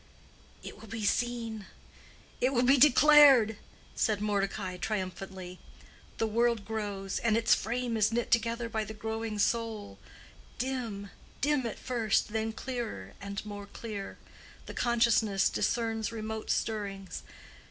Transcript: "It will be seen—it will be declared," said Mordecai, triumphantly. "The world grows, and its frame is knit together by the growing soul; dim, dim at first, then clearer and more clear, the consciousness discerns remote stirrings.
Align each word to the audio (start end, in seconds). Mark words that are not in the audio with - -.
"It 0.63 0.79
will 0.81 0.87
be 0.87 1.05
seen—it 1.05 2.51
will 2.51 2.63
be 2.63 2.77
declared," 2.79 3.57
said 3.95 4.19
Mordecai, 4.19 4.77
triumphantly. 4.77 5.59
"The 6.17 6.25
world 6.25 6.65
grows, 6.65 7.19
and 7.19 7.37
its 7.37 7.53
frame 7.53 7.95
is 7.95 8.11
knit 8.11 8.31
together 8.31 8.67
by 8.67 8.83
the 8.83 8.95
growing 8.95 9.37
soul; 9.37 9.99
dim, 10.57 11.11
dim 11.39 11.67
at 11.67 11.77
first, 11.77 12.29
then 12.29 12.51
clearer 12.51 13.13
and 13.21 13.45
more 13.45 13.67
clear, 13.67 14.17
the 14.65 14.73
consciousness 14.73 15.51
discerns 15.51 16.11
remote 16.11 16.49
stirrings. 16.49 17.21